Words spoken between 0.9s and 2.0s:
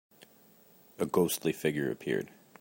A ghostly figure